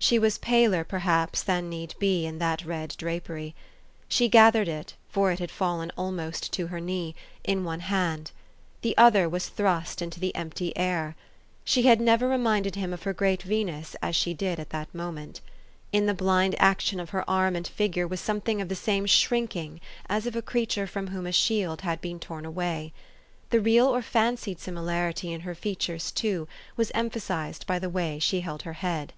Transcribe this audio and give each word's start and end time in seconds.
She 0.00 0.18
was 0.18 0.38
paler, 0.38 0.84
perhaps, 0.84 1.42
than 1.42 1.68
need 1.68 1.94
be, 1.98 2.24
in 2.24 2.38
that 2.38 2.64
red 2.64 2.96
drapery. 2.96 3.54
She 4.08 4.28
gathered 4.28 4.66
it, 4.66 4.94
for 5.08 5.30
it 5.30 5.38
had 5.38 5.50
fallen 5.50 5.92
almost 5.96 6.52
to 6.54 6.68
her 6.68 6.80
knee, 6.80 7.14
in 7.44 7.62
one 7.62 7.80
hand. 7.80 8.32
338 8.82 8.82
THE 8.82 8.90
STORY 8.90 8.96
OP 8.96 9.06
AVIS. 9.06 9.14
The 9.14 9.18
other 9.18 9.28
was 9.28 9.48
thrust 9.86 10.02
into 10.02 10.20
the 10.20 10.34
empty 10.34 10.76
air. 10.76 11.14
She 11.64 11.82
had 11.82 12.00
never 12.00 12.26
reminded 12.28 12.74
him 12.74 12.92
of 12.92 13.04
her 13.04 13.12
great 13.12 13.42
Venus 13.42 13.94
as 14.02 14.16
she 14.16 14.34
did 14.34 14.58
at 14.58 14.70
that 14.70 14.92
moment. 14.94 15.40
In 15.92 16.06
the 16.06 16.14
blind 16.14 16.56
action 16.58 16.98
of 16.98 17.10
her 17.10 17.28
arm 17.30 17.54
and 17.54 17.66
figure 17.66 18.06
was 18.08 18.20
something 18.20 18.60
of 18.60 18.68
the 18.68 18.74
same 18.74 19.06
shrinking 19.06 19.80
as 20.08 20.26
of 20.26 20.34
a 20.34 20.42
creature 20.42 20.88
from 20.88 21.08
whom 21.08 21.26
a 21.26 21.32
shield 21.32 21.82
had 21.82 22.00
been 22.00 22.18
torn 22.18 22.44
away. 22.44 22.92
The 23.50 23.60
real 23.60 23.86
or 23.86 24.02
fancied 24.02 24.58
similarity 24.58 25.32
in 25.32 25.42
her 25.42 25.54
features, 25.54 26.10
too, 26.10 26.48
was 26.76 26.90
emphasized 26.94 27.66
by 27.66 27.78
the 27.78 27.90
way 27.90 28.18
she 28.18 28.40
held 28.40 28.62
her 28.62 28.72
head. 28.74 29.12